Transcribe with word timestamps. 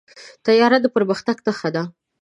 طیاره 0.45 0.77
د 0.81 0.85
پرمختګ 0.95 1.37
نښه 1.45 1.69
ده. 1.75 1.83